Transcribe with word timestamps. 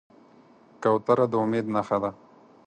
کوتره 0.81 1.25
د 1.31 1.33
امید 1.43 1.65
نښه 1.75 1.97
ده. 2.03 2.11